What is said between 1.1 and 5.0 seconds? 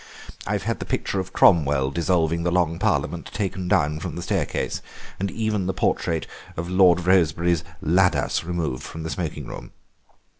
of Cromwell dissolving the Long Parliament taken down from the staircase,